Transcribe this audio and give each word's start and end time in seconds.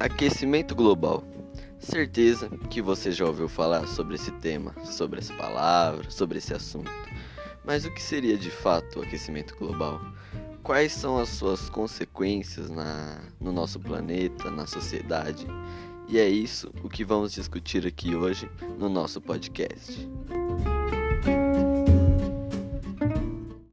Aquecimento 0.00 0.74
global. 0.74 1.22
Certeza 1.78 2.48
que 2.70 2.80
você 2.80 3.12
já 3.12 3.26
ouviu 3.26 3.46
falar 3.46 3.86
sobre 3.86 4.14
esse 4.14 4.30
tema, 4.32 4.74
sobre 4.82 5.18
essa 5.18 5.34
palavra, 5.34 6.10
sobre 6.10 6.38
esse 6.38 6.54
assunto. 6.54 6.90
Mas 7.66 7.84
o 7.84 7.92
que 7.92 8.00
seria 8.02 8.38
de 8.38 8.50
fato 8.50 8.98
o 8.98 9.02
aquecimento 9.02 9.54
global? 9.58 10.00
Quais 10.62 10.92
são 10.92 11.18
as 11.18 11.28
suas 11.28 11.68
consequências 11.68 12.70
na, 12.70 13.20
no 13.38 13.52
nosso 13.52 13.78
planeta, 13.78 14.50
na 14.50 14.66
sociedade? 14.66 15.46
E 16.08 16.18
é 16.18 16.26
isso 16.26 16.72
o 16.82 16.88
que 16.88 17.04
vamos 17.04 17.32
discutir 17.32 17.86
aqui 17.86 18.14
hoje 18.14 18.50
no 18.78 18.88
nosso 18.88 19.20
podcast. 19.20 20.08